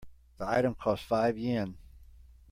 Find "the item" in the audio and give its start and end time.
0.39-0.73